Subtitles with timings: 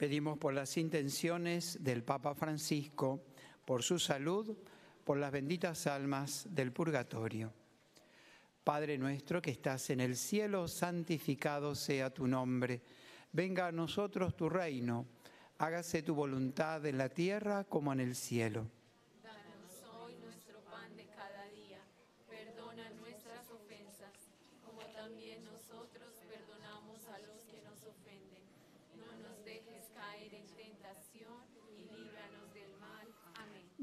[0.00, 3.22] Pedimos por las intenciones del Papa Francisco,
[3.66, 4.56] por su salud,
[5.04, 7.52] por las benditas almas del purgatorio.
[8.64, 12.80] Padre nuestro que estás en el cielo, santificado sea tu nombre.
[13.32, 15.04] Venga a nosotros tu reino.
[15.58, 18.70] Hágase tu voluntad en la tierra como en el cielo.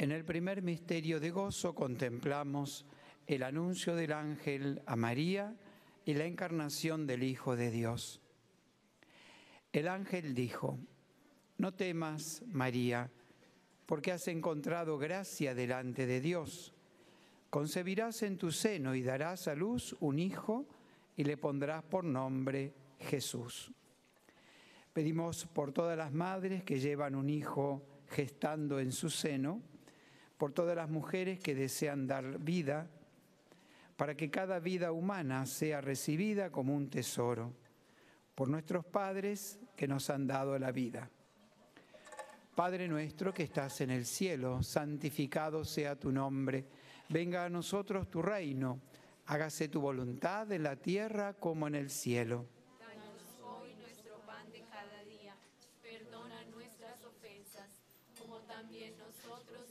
[0.00, 2.86] En el primer misterio de gozo contemplamos
[3.26, 5.54] el anuncio del ángel a María
[6.06, 8.22] y la encarnación del Hijo de Dios.
[9.74, 10.78] El ángel dijo,
[11.58, 13.10] no temas, María,
[13.84, 16.72] porque has encontrado gracia delante de Dios.
[17.50, 20.66] Concebirás en tu seno y darás a luz un hijo
[21.14, 23.70] y le pondrás por nombre Jesús.
[24.94, 29.60] Pedimos por todas las madres que llevan un hijo gestando en su seno,
[30.40, 32.88] por todas las mujeres que desean dar vida,
[33.98, 37.52] para que cada vida humana sea recibida como un tesoro,
[38.34, 41.10] por nuestros padres que nos han dado la vida.
[42.54, 46.64] Padre nuestro que estás en el cielo, santificado sea tu nombre,
[47.10, 48.80] venga a nosotros tu reino,
[49.26, 52.46] hágase tu voluntad en la tierra como en el cielo.
[52.80, 55.34] Danos hoy nuestro pan de cada día,
[55.82, 57.68] perdona nuestras ofensas,
[58.18, 59.70] como también nosotros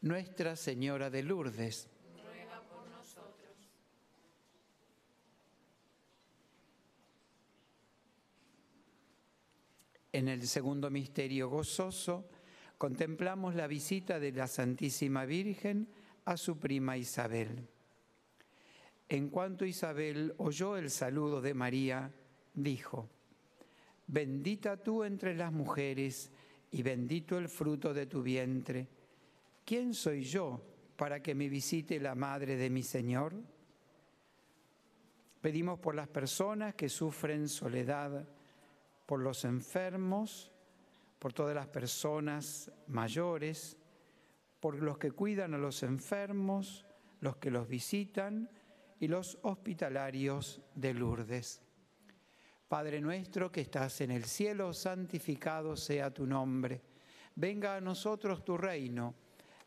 [0.00, 1.88] Nuestra Señora de Lourdes,
[2.22, 3.56] Ruega por nosotros.
[10.12, 12.28] En el segundo misterio gozoso
[12.78, 15.88] contemplamos la visita de la Santísima Virgen
[16.26, 17.68] a su prima Isabel.
[19.08, 22.12] En cuanto Isabel oyó el saludo de María,
[22.54, 23.08] dijo,
[24.06, 26.30] Bendita tú entre las mujeres
[26.70, 28.97] y bendito el fruto de tu vientre.
[29.68, 30.62] ¿Quién soy yo
[30.96, 33.34] para que me visite la madre de mi Señor?
[35.42, 38.26] Pedimos por las personas que sufren soledad,
[39.04, 40.50] por los enfermos,
[41.18, 43.76] por todas las personas mayores,
[44.58, 46.86] por los que cuidan a los enfermos,
[47.20, 48.48] los que los visitan
[48.98, 51.60] y los hospitalarios de Lourdes.
[52.68, 56.80] Padre nuestro que estás en el cielo, santificado sea tu nombre.
[57.34, 59.27] Venga a nosotros tu reino.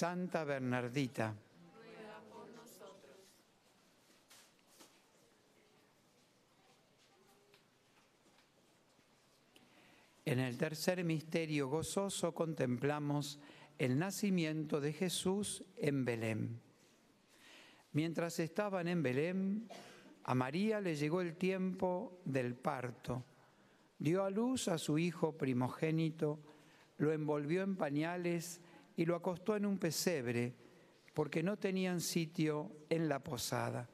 [0.00, 1.34] Santa Bernardita,
[10.24, 13.38] en el tercer misterio gozoso contemplamos
[13.76, 16.62] el nacimiento de Jesús en Belén.
[17.92, 19.68] Mientras estaban en Belén,
[20.24, 23.22] a María le llegó el tiempo del parto.
[23.98, 26.38] Dio a luz a su hijo primogénito,
[26.96, 28.62] lo envolvió en pañales
[29.00, 30.52] y lo acostó en un pesebre,
[31.14, 33.88] porque no tenían sitio en la posada.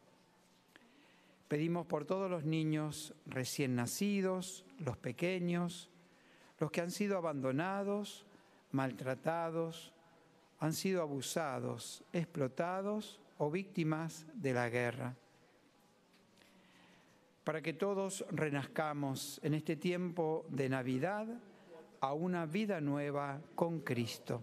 [1.46, 5.90] Pedimos por todos los niños recién nacidos, los pequeños,
[6.58, 8.26] los que han sido abandonados,
[8.72, 9.92] maltratados,
[10.58, 15.14] han sido abusados, explotados o víctimas de la guerra.
[17.44, 21.28] Para que todos renazcamos en este tiempo de Navidad
[22.00, 24.42] a una vida nueva con Cristo.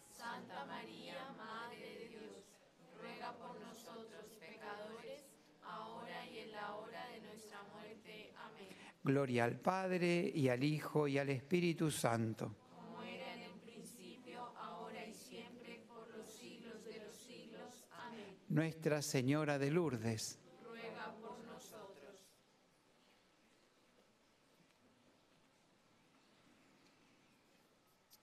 [9.03, 12.55] Gloria al Padre, y al Hijo, y al Espíritu Santo.
[12.75, 17.85] Como era en el principio, ahora y siempre, por los siglos de los siglos.
[17.91, 18.37] Amén.
[18.49, 20.39] Nuestra Señora de Lourdes.
[20.63, 22.27] Ruega por nosotros.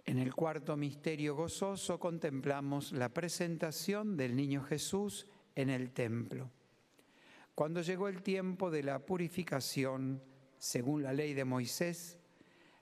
[0.04, 6.52] En el cuarto misterio gozoso contemplamos la presentación del niño Jesús en el templo.
[7.56, 10.22] Cuando llegó el tiempo de la purificación,
[10.58, 12.18] según la ley de Moisés,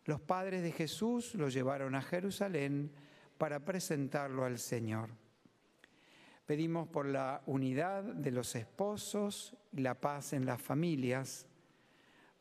[0.05, 2.93] los padres de Jesús lo llevaron a Jerusalén
[3.39, 5.11] para presentarlo al Señor.
[6.47, 11.47] Pedimos por la unidad de los esposos y la paz en las familias,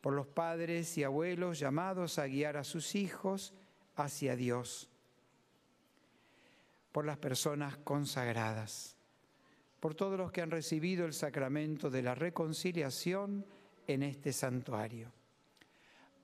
[0.00, 3.52] por los padres y abuelos llamados a guiar a sus hijos
[3.96, 4.88] hacia Dios,
[6.92, 8.96] por las personas consagradas,
[9.80, 13.44] por todos los que han recibido el sacramento de la reconciliación
[13.88, 15.15] en este santuario.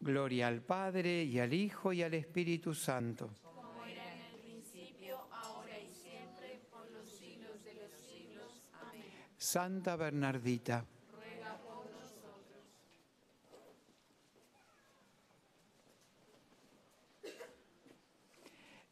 [0.00, 3.30] Gloria al Padre, y al Hijo, y al Espíritu Santo.
[3.42, 8.62] Como era en el principio, ahora y siempre, por los siglos de los siglos.
[8.80, 9.04] Amén.
[9.36, 12.64] Santa Bernardita, Ruega por nosotros.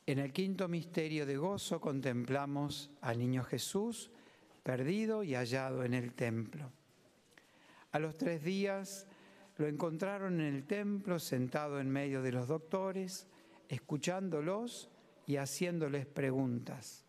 [0.06, 4.10] en el quinto misterio de gozo contemplamos al niño Jesús
[4.62, 6.70] perdido y hallado en el templo.
[7.92, 9.06] A los tres días
[9.58, 13.26] lo encontraron en el templo sentado en medio de los doctores,
[13.68, 14.88] escuchándolos
[15.26, 17.04] y haciéndoles preguntas.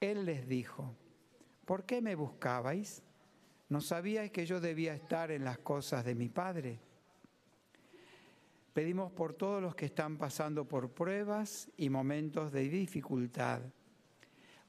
[0.00, 0.94] Él les dijo,
[1.64, 3.02] ¿por qué me buscabais?
[3.68, 6.78] ¿No sabíais que yo debía estar en las cosas de mi Padre?
[8.72, 13.60] Pedimos por todos los que están pasando por pruebas y momentos de dificultad,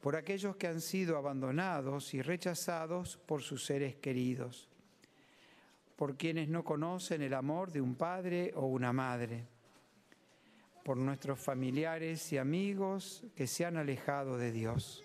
[0.02, 4.70] por aquellos que han sido abandonados y rechazados por sus seres queridos,
[5.96, 9.48] por quienes no conocen el amor de un padre o una madre,
[10.84, 15.04] por nuestros familiares y amigos que se han alejado de Dios.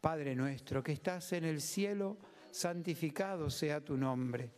[0.00, 2.16] Padre nuestro que estás en el cielo,
[2.50, 4.50] santificado sea tu nombre.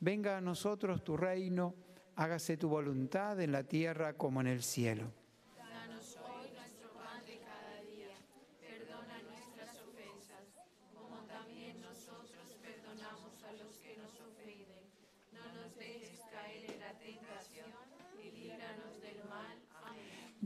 [0.00, 1.74] Venga a nosotros tu reino,
[2.16, 5.04] hágase tu voluntad en la tierra como en el cielo.
[5.56, 8.16] Danos hoy nuestro pan de cada día.
[8.60, 10.48] Perdona nuestras ofensas,
[10.94, 14.84] como también nosotros perdonamos a los que nos ofenden.
[15.32, 17.68] No nos dejes caer en la tentación
[18.22, 19.56] y líbranos del mal.
[19.84, 20.45] Amén.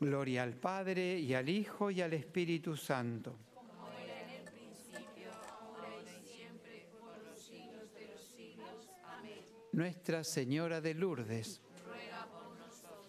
[0.00, 3.36] Gloria al Padre y al Hijo y al Espíritu Santo.
[3.54, 8.90] Como era en el principio, ahora y siempre, por los siglos de los siglos.
[9.06, 9.40] Amén.
[9.72, 13.06] Nuestra Señora de Lourdes, Ruega por nosotros.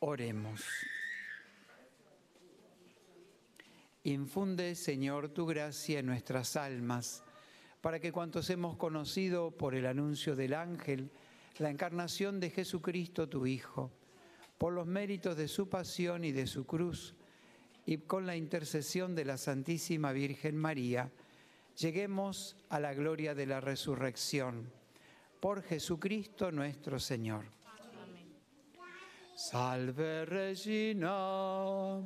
[0.00, 0.62] oremos.
[4.04, 7.22] Infunde, Señor, tu gracia en nuestras almas,
[7.80, 11.12] para que cuantos hemos conocido por el anuncio del ángel,
[11.58, 13.92] la encarnación de Jesucristo, tu Hijo,
[14.62, 17.16] por los méritos de su pasión y de su cruz,
[17.84, 21.10] y con la intercesión de la Santísima Virgen María,
[21.76, 24.70] lleguemos a la gloria de la resurrección.
[25.40, 27.46] Por Jesucristo nuestro Señor.
[29.34, 32.00] Salve Regina,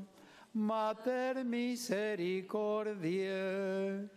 [0.55, 4.09] Mater misericordiae,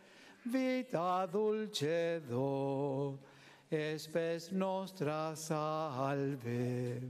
[0.45, 3.19] vita dulcedo,
[3.69, 7.01] espes nostra salve.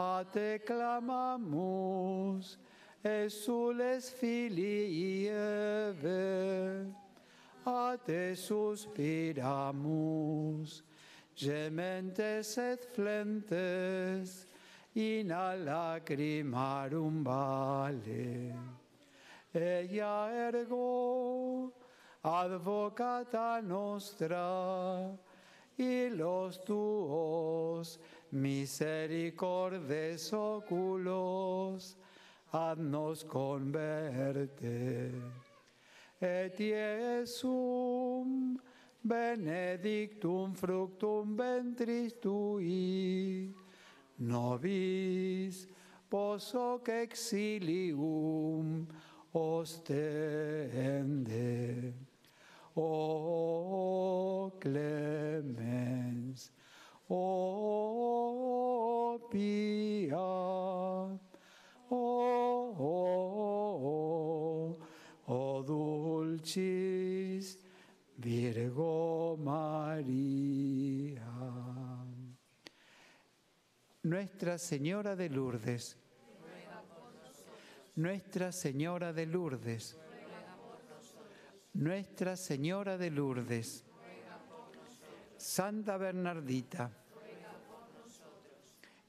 [0.00, 2.56] A te clamamus,
[3.04, 6.86] exules filii Eve,
[7.66, 9.42] a te suspiramus,
[11.36, 14.46] gementes et flentes,
[14.94, 18.54] in a lacrimarum vale.
[19.52, 21.74] Ella ergo,
[22.24, 25.18] advocata nostra,
[25.76, 27.98] y los tuos
[28.32, 31.96] misericordes oculos,
[32.52, 35.12] haznos converte.
[36.20, 38.58] Et Iesum
[39.02, 43.54] benedictum fructum ventris tui,
[44.18, 45.66] nobis
[46.10, 48.86] posoc exilium
[49.32, 50.04] ostende.
[52.76, 56.52] O clemens,
[57.08, 57.89] o
[59.30, 61.16] pia, o,
[65.26, 67.58] o dulcis
[68.16, 71.24] Virgo María.
[74.02, 75.96] Nuestra Señora de Lourdes.
[77.96, 79.96] Nuestra Señora de Lourdes.
[81.74, 83.84] Nuestra Señora de Lourdes.
[85.36, 86.99] Santa Bernardita.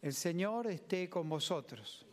[0.01, 2.05] El Señor esté con vosotros.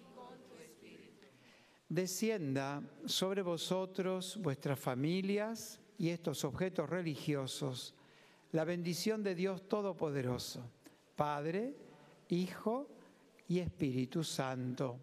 [1.88, 7.94] Descienda sobre vosotros, vuestras familias y estos objetos religiosos,
[8.52, 10.70] la bendición de Dios Todopoderoso,
[11.16, 11.74] Padre,
[12.28, 12.88] Hijo
[13.48, 15.00] y Espíritu Santo.